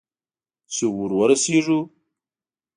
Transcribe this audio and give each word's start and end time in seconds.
چې 0.73 0.85
ور 0.95 1.11
ورسېږو؟ 1.17 1.79